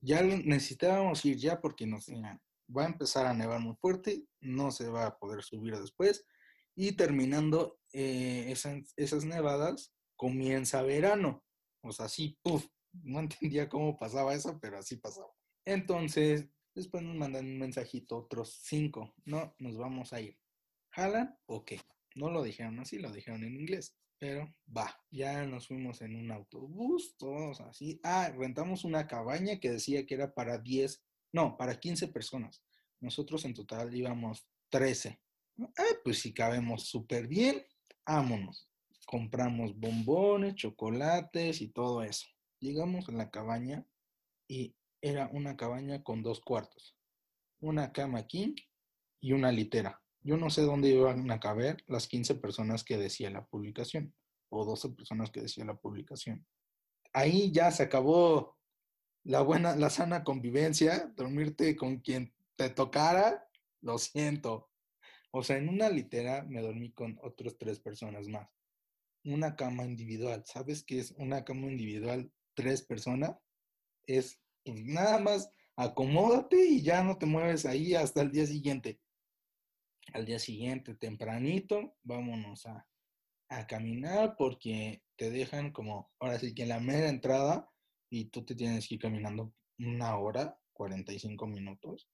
[0.00, 4.88] Ya necesitábamos ir ya porque nos va a empezar a nevar muy fuerte, no se
[4.88, 6.26] va a poder subir después.
[6.74, 11.44] Y terminando eh, esas, esas nevadas, comienza verano.
[11.82, 15.32] O sea, así, puff, no entendía cómo pasaba eso, pero así pasaba.
[15.64, 20.38] Entonces, después nos mandan un mensajito, otros cinco, no, nos vamos a ir.
[20.90, 21.80] ¿Jalan o qué?
[22.14, 26.30] No lo dijeron así, lo dijeron en inglés, pero va, ya nos fuimos en un
[26.30, 28.00] autobús, todos así.
[28.02, 32.62] Ah, rentamos una cabaña que decía que era para 10, no, para 15 personas.
[33.00, 35.20] Nosotros en total íbamos 13.
[35.76, 37.64] Ah, pues si cabemos súper bien,
[38.06, 38.68] vámonos.
[39.06, 42.26] Compramos bombones, chocolates y todo eso.
[42.58, 43.86] Llegamos a la cabaña
[44.46, 46.96] y era una cabaña con dos cuartos,
[47.60, 48.54] una cama aquí
[49.20, 50.00] y una litera.
[50.22, 54.14] Yo no sé dónde iban a caber las 15 personas que decía la publicación
[54.50, 56.46] o 12 personas que decía la publicación.
[57.12, 58.56] Ahí ya se acabó
[59.24, 63.48] la buena, la sana convivencia, dormirte con quien te tocara,
[63.80, 64.70] lo siento.
[65.30, 68.48] O sea, en una litera me dormí con otras tres personas más.
[69.24, 70.42] Una cama individual.
[70.46, 72.30] ¿Sabes qué es una cama individual?
[72.54, 73.36] Tres personas.
[74.06, 79.00] Es pues, nada más acomódate y ya no te mueves ahí hasta el día siguiente.
[80.12, 82.86] Al día siguiente, tempranito, vámonos a,
[83.48, 87.70] a caminar porque te dejan como, ahora sí que en la mera entrada
[88.10, 92.08] y tú te tienes que ir caminando una hora, 45 minutos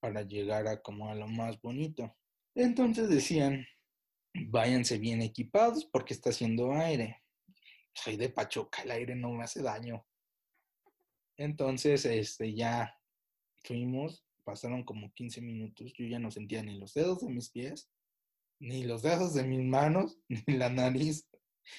[0.00, 2.16] para llegar a como a lo más bonito.
[2.54, 3.66] Entonces decían,
[4.34, 7.22] váyanse bien equipados porque está haciendo aire.
[7.94, 10.04] Soy de Pachuca, el aire no me hace daño.
[11.36, 12.98] Entonces, este, ya
[13.64, 17.90] fuimos, pasaron como 15 minutos, yo ya no sentía ni los dedos de mis pies,
[18.60, 21.28] ni los dedos de mis manos, ni la nariz,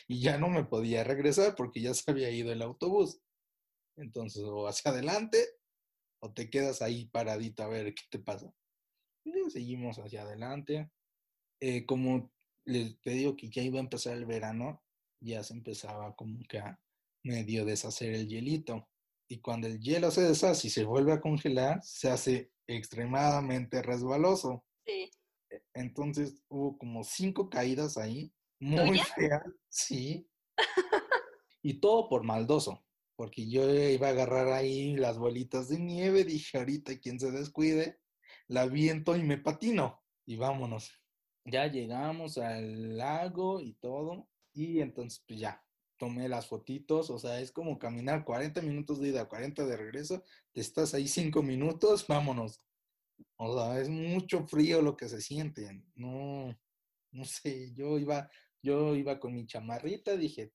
[0.07, 3.21] y ya no me podía regresar porque ya se había ido el autobús.
[3.97, 5.45] Entonces, o hacia adelante
[6.23, 8.49] o te quedas ahí paradito a ver qué te pasa.
[9.25, 10.89] Y seguimos hacia adelante.
[11.59, 12.31] Eh, como
[12.65, 14.81] les te digo que ya iba a empezar el verano,
[15.21, 16.79] ya se empezaba como que a
[17.23, 18.89] medio deshacer el hielito.
[19.29, 24.63] Y cuando el hielo se deshace y se vuelve a congelar, se hace extremadamente resbaloso.
[24.85, 25.11] Sí.
[25.49, 30.27] E, entonces hubo como cinco caídas ahí, muy feas, sí.
[31.61, 32.83] y todo por maldoso
[33.15, 37.99] porque yo iba a agarrar ahí las bolitas de nieve, dije, ahorita quien se descuide,
[38.47, 40.91] la viento y me patino y vámonos.
[41.45, 45.62] Ya llegamos al lago y todo, y entonces pues ya,
[46.03, 50.21] tomé las fotitos, o sea, es como caminar 40 minutos de ida, 40 de regreso,
[50.51, 52.61] te estás ahí 5 minutos, vámonos.
[53.37, 56.53] O sea, es mucho frío lo que se siente, no,
[57.13, 58.29] no sé, yo iba,
[58.61, 60.51] yo iba con mi chamarrita, dije,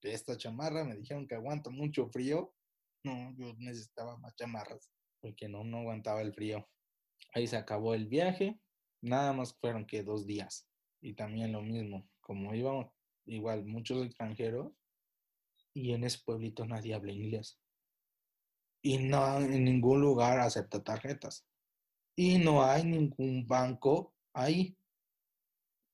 [0.00, 2.54] esta chamarra, me dijeron que aguanta mucho frío.
[3.04, 6.66] No, yo necesitaba más chamarras porque no, no aguantaba el frío.
[7.34, 8.58] Ahí se acabó el viaje,
[9.02, 10.66] nada más fueron que dos días.
[11.02, 12.86] Y también lo mismo, como íbamos
[13.26, 14.72] igual muchos extranjeros
[15.76, 17.60] y en ese pueblito nadie habla inglés.
[18.82, 21.46] Y no en ningún lugar acepta tarjetas.
[22.16, 24.78] Y no hay ningún banco ahí.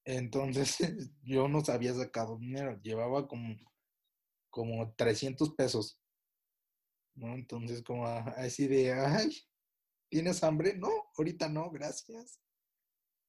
[0.04, 0.76] Entonces
[1.22, 3.56] yo no sabía sacado dinero, llevaba como
[4.50, 5.98] como 300 pesos.
[7.14, 7.34] ¿no?
[7.34, 9.36] Entonces, como así de, ay,
[10.08, 10.74] ¿tienes hambre?
[10.76, 12.38] No, ahorita no, gracias.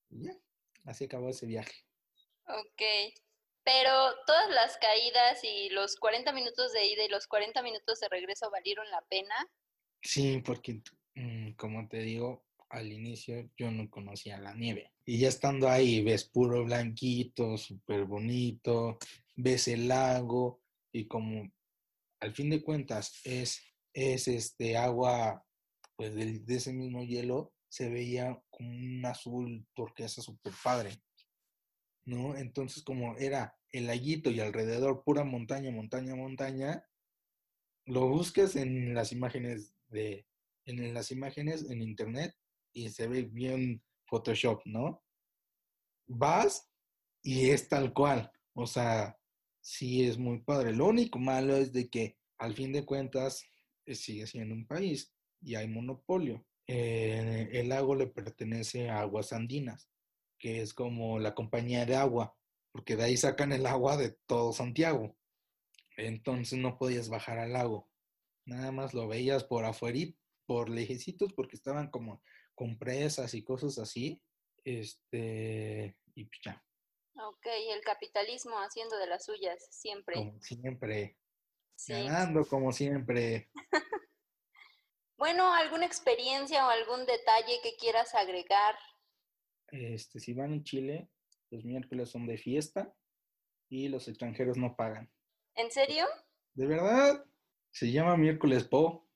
[0.10, 0.38] Y ya,
[0.84, 1.74] así acabó ese viaje.
[2.46, 2.82] Ok,
[3.64, 3.92] pero
[4.26, 8.50] todas las caídas y los 40 minutos de ida y los 40 minutos de regreso
[8.52, 9.36] valieron la pena.
[10.02, 10.82] Sí, porque,
[11.16, 14.92] mm, como te digo, al inicio yo no conocía la nieve.
[15.06, 18.98] Y ya estando ahí, ves puro blanquito, súper bonito,
[19.36, 21.52] ves el lago, y como
[22.20, 23.62] al fin de cuentas es,
[23.94, 25.46] es este agua
[25.96, 30.92] pues de, de ese mismo hielo, se veía como un azul turquesa súper padre,
[32.06, 32.36] ¿no?
[32.36, 36.86] Entonces como era el laguito y alrededor pura montaña, montaña, montaña,
[37.86, 40.26] lo buscas en las imágenes de,
[40.66, 42.36] en las imágenes en internet
[42.72, 45.04] y se ve bien Photoshop, ¿no?
[46.08, 46.70] Vas
[47.22, 49.18] y es tal cual, o sea,
[49.62, 50.74] sí es muy padre.
[50.74, 53.46] Lo único malo es de que al fin de cuentas
[53.86, 56.46] eh, sigue siendo un país y hay monopolio.
[56.68, 59.90] Eh, el lago le pertenece a Aguas Andinas,
[60.44, 62.36] que es como la compañía de agua,
[62.74, 65.16] porque de ahí sacan el agua de todo Santiago.
[65.96, 67.90] Entonces no podías bajar al lago.
[68.46, 70.00] Nada más lo veías por afuera,
[70.46, 72.22] por lejecitos, porque estaban como
[72.56, 74.22] compresas y cosas así.
[74.66, 76.62] Este, y pues ya,
[77.16, 80.16] Ok, el capitalismo haciendo de las suyas, siempre.
[80.16, 81.18] Como siempre.
[81.88, 83.50] Ganando como siempre.
[85.16, 88.76] Bueno, ¿alguna experiencia o algún detalle que quieras agregar?
[89.74, 91.10] Este, si van en Chile,
[91.50, 92.94] los miércoles son de fiesta
[93.70, 95.12] y los extranjeros no pagan.
[95.56, 96.06] ¿En serio?
[96.54, 97.26] ¿De verdad?
[97.72, 99.10] Se llama miércoles Po.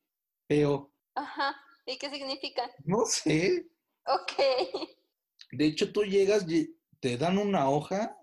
[0.48, 0.91] Peo.
[1.13, 1.56] Ajá.
[1.86, 2.72] ¿Y qué significa?
[2.86, 3.70] No sé.
[4.08, 4.32] Ok.
[5.52, 6.48] De hecho, tú llegas,
[7.00, 8.17] te dan una hoja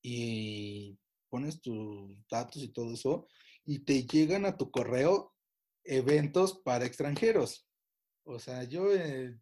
[0.00, 3.28] y pones tus datos y todo eso,
[3.64, 5.34] y te llegan a tu correo
[5.84, 7.68] eventos para extranjeros.
[8.24, 9.38] O sea, yo eh,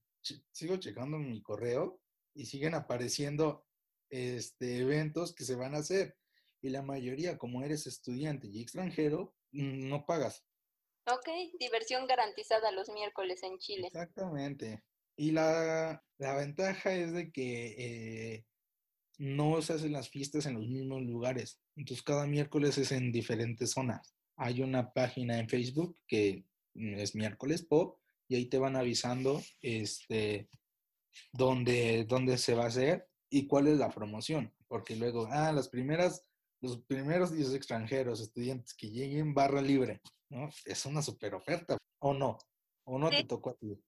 [0.50, 2.01] sigo checando mi correo
[2.34, 3.66] y siguen apareciendo
[4.10, 6.16] este, eventos que se van a hacer.
[6.60, 10.44] Y la mayoría, como eres estudiante y extranjero, mm, no pagas.
[11.06, 13.88] Ok, diversión garantizada los miércoles en Chile.
[13.88, 14.84] Exactamente.
[15.16, 18.44] Y la, la ventaja es de que eh,
[19.18, 21.60] no se hacen las fiestas en los mismos lugares.
[21.76, 24.14] Entonces cada miércoles es en diferentes zonas.
[24.36, 29.42] Hay una página en Facebook que mm, es miércoles pop y ahí te van avisando
[29.60, 30.48] este
[31.32, 34.52] dónde, dónde se va a hacer y cuál es la promoción.
[34.68, 36.24] Porque luego, ah, las primeras,
[36.60, 40.50] los primeros 10 extranjeros, estudiantes que lleguen barra libre, ¿no?
[40.64, 41.76] Es una super oferta.
[42.00, 42.38] ¿O no?
[42.84, 43.78] ¿O no te tocó a ti?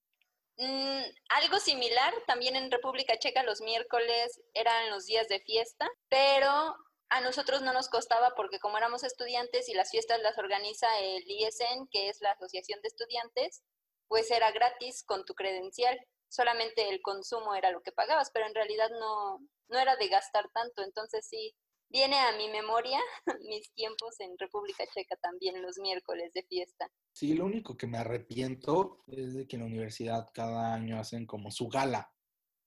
[0.56, 6.76] Mm, algo similar, también en República Checa los miércoles eran los días de fiesta, pero
[7.08, 11.24] a nosotros no nos costaba porque como éramos estudiantes y las fiestas las organiza el
[11.26, 13.62] ISN, que es la Asociación de Estudiantes,
[14.08, 15.98] pues era gratis con tu credencial.
[16.34, 20.50] Solamente el consumo era lo que pagabas, pero en realidad no, no era de gastar
[20.52, 20.82] tanto.
[20.82, 21.54] Entonces sí,
[21.88, 22.98] viene a mi memoria
[23.48, 26.90] mis tiempos en República Checa también los miércoles de fiesta.
[27.12, 31.24] Sí, lo único que me arrepiento es de que en la universidad cada año hacen
[31.24, 32.12] como su gala,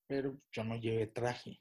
[0.08, 1.60] pero yo no llevé traje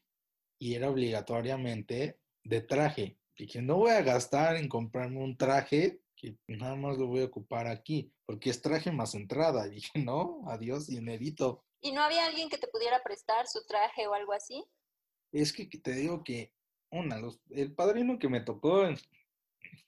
[0.60, 3.18] y era obligatoriamente de traje.
[3.36, 7.26] Dije, no voy a gastar en comprarme un traje que nada más lo voy a
[7.26, 9.68] ocupar aquí, porque es traje más entrada.
[9.68, 11.65] Dije, no, adiós, dinerito.
[11.80, 14.64] ¿Y no había alguien que te pudiera prestar su traje o algo así?
[15.32, 16.52] Es que te digo que,
[16.90, 18.84] una, los- el padrino que me tocó,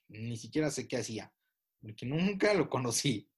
[0.07, 1.33] ni siquiera sé qué hacía,
[1.81, 3.29] porque nunca lo conocí.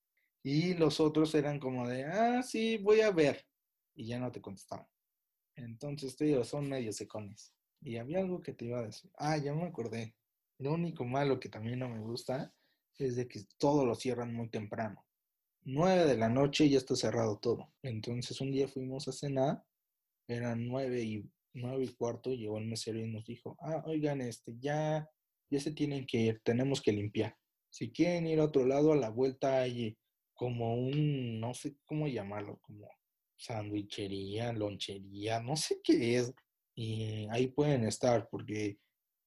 [0.44, 3.46] Y los otros eran como de, ah, sí, voy a ver.
[3.94, 4.88] Y ya no te contestaban.
[5.56, 7.54] Entonces, te digo, son medio secones.
[7.82, 9.12] Y había algo que te iba a decir.
[9.18, 10.16] Ah, ya me acordé.
[10.58, 12.54] Lo único malo que también no me gusta
[12.98, 15.06] es de que todo lo cierran muy temprano.
[15.64, 17.72] Nueve de la noche ya está cerrado todo.
[17.84, 19.64] Entonces, un día fuimos a cenar,
[20.28, 24.56] eran nueve y nueve y cuarto, llegó el mesero y nos dijo, ah, oigan, este,
[24.60, 25.08] ya,
[25.50, 27.36] ya se tienen que ir, tenemos que limpiar.
[27.70, 29.98] Si quieren ir a otro lado, a la vuelta hay
[30.34, 32.88] como un, no sé cómo llamarlo, como
[33.38, 36.34] sandwichería, lonchería, no sé qué es.
[36.76, 38.80] Y ahí pueden estar porque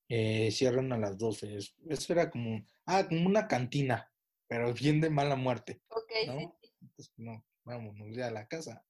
[0.08, 1.56] eh, cierran a las 12.
[1.56, 4.10] Es- Eso era como, ah, como una cantina,
[4.48, 5.82] pero bien de mala muerte,
[6.26, 6.38] ¿no?
[6.38, 6.70] sí.
[6.80, 8.84] Entonces, no, vámonos ya a la casa.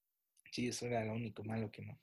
[0.51, 1.99] Sí, eso era lo único malo que no.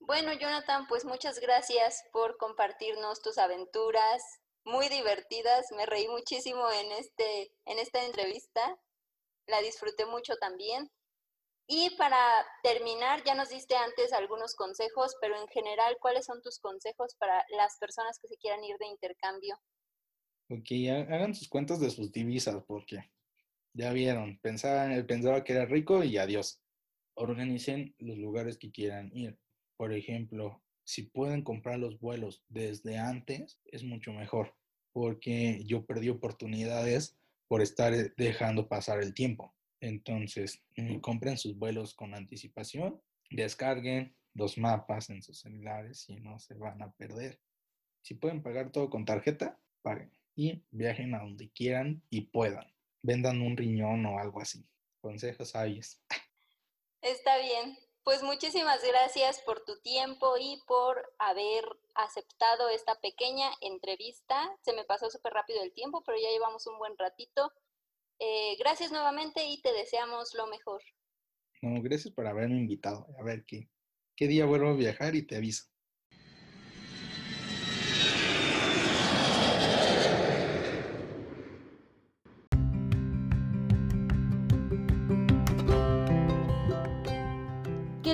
[0.00, 4.22] Bueno, Jonathan, pues muchas gracias por compartirnos tus aventuras
[4.64, 5.66] muy divertidas.
[5.76, 8.78] Me reí muchísimo en este en esta entrevista.
[9.46, 10.90] La disfruté mucho también.
[11.66, 12.18] Y para
[12.64, 17.44] terminar, ya nos diste antes algunos consejos, pero en general, ¿cuáles son tus consejos para
[17.50, 19.56] las personas que se quieran ir de intercambio?
[20.48, 23.12] Ok, ha- hagan sus cuentas de sus divisas, porque
[23.72, 26.62] ya vieron, pensaban, pensaba que era rico y adiós.
[27.14, 29.38] Organicen los lugares que quieran ir.
[29.76, 34.54] Por ejemplo, si pueden comprar los vuelos desde antes, es mucho mejor,
[34.92, 37.16] porque yo perdí oportunidades
[37.48, 39.54] por estar eh, dejando pasar el tiempo.
[39.80, 46.38] Entonces, mm, compren sus vuelos con anticipación, descarguen los mapas en sus celulares y no
[46.38, 47.40] se van a perder.
[48.02, 52.66] Si pueden pagar todo con tarjeta, paguen y viajen a donde quieran y puedan.
[53.02, 54.66] Vendan un riñón o algo así.
[55.00, 56.00] Consejos sabios.
[57.00, 57.78] Está bien.
[58.02, 64.50] Pues muchísimas gracias por tu tiempo y por haber aceptado esta pequeña entrevista.
[64.62, 67.52] Se me pasó súper rápido el tiempo, pero ya llevamos un buen ratito.
[68.18, 70.82] Eh, gracias nuevamente y te deseamos lo mejor.
[71.62, 73.06] No, gracias por haberme invitado.
[73.18, 73.68] A ver qué,
[74.16, 75.69] qué día vuelvo a viajar y te aviso.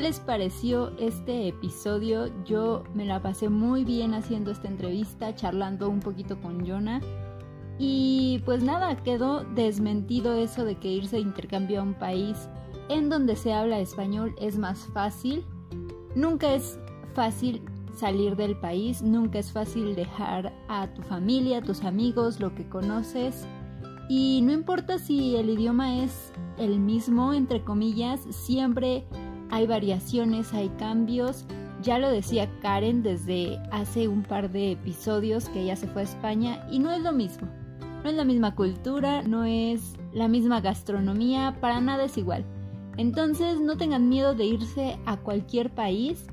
[0.07, 2.31] Les pareció este episodio?
[2.45, 7.01] Yo me la pasé muy bien haciendo esta entrevista, charlando un poquito con Jonah.
[7.77, 12.49] Y pues nada, quedó desmentido eso de que irse de intercambio a un país
[12.89, 15.45] en donde se habla español es más fácil.
[16.15, 16.79] Nunca es
[17.15, 22.69] fácil salir del país, nunca es fácil dejar a tu familia, tus amigos, lo que
[22.69, 23.45] conoces
[24.09, 29.05] Y no importa si el idioma es el mismo, entre comillas, siempre
[29.51, 31.47] hay variaciones, hay cambios.
[31.82, 36.05] Ya lo decía Karen desde hace un par de episodios que ella se fue a
[36.05, 37.49] España y no es lo mismo.
[38.03, 42.44] No es la misma cultura, no es la misma gastronomía, para nada es igual.
[42.97, 46.26] Entonces no tengan miedo de irse a cualquier país,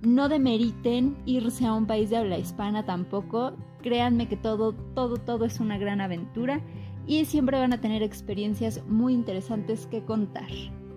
[0.00, 5.44] no demeriten irse a un país de habla hispana tampoco, créanme que todo, todo, todo
[5.44, 6.60] es una gran aventura
[7.06, 10.50] y siempre van a tener experiencias muy interesantes que contar.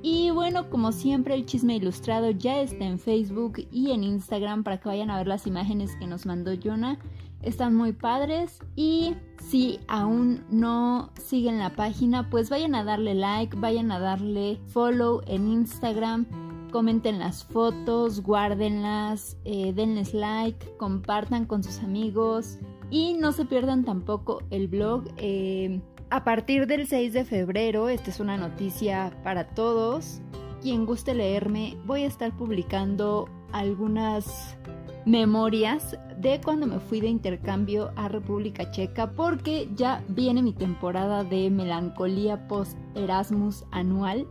[0.07, 4.79] Y bueno, como siempre, el chisme ilustrado ya está en Facebook y en Instagram para
[4.79, 6.99] que vayan a ver las imágenes que nos mandó Jonah.
[7.41, 13.57] Están muy padres y si aún no siguen la página, pues vayan a darle like,
[13.57, 16.27] vayan a darle follow en Instagram,
[16.71, 22.59] comenten las fotos, guárdenlas, eh, denles like, compartan con sus amigos
[22.91, 25.05] y no se pierdan tampoco el blog.
[25.17, 30.21] Eh, a partir del 6 de febrero, esta es una noticia para todos,
[30.61, 34.57] quien guste leerme, voy a estar publicando algunas
[35.05, 41.23] memorias de cuando me fui de intercambio a República Checa porque ya viene mi temporada
[41.23, 44.27] de melancolía post Erasmus anual.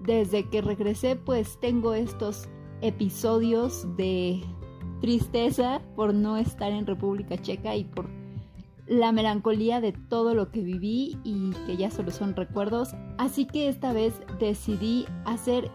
[0.00, 2.48] Desde que regresé pues tengo estos
[2.82, 4.42] episodios de
[5.00, 8.19] tristeza por no estar en República Checa y por
[8.90, 12.96] la melancolía de todo lo que viví y que ya solo son recuerdos.
[13.18, 15.70] Así que esta vez decidí hacer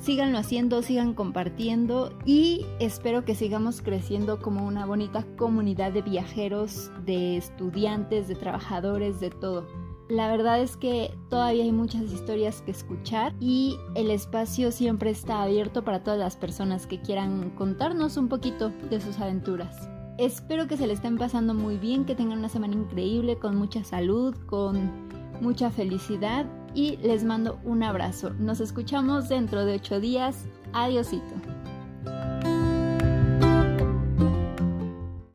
[0.00, 6.92] Síganlo haciendo, sigan compartiendo y espero que sigamos creciendo como una bonita comunidad de viajeros,
[7.04, 9.89] de estudiantes, de trabajadores, de todo.
[10.10, 15.40] La verdad es que todavía hay muchas historias que escuchar y el espacio siempre está
[15.40, 19.88] abierto para todas las personas que quieran contarnos un poquito de sus aventuras.
[20.18, 23.84] Espero que se le estén pasando muy bien, que tengan una semana increíble, con mucha
[23.84, 24.90] salud, con
[25.40, 26.44] mucha felicidad
[26.74, 28.30] y les mando un abrazo.
[28.30, 30.44] Nos escuchamos dentro de ocho días.
[30.72, 31.34] Adiosito.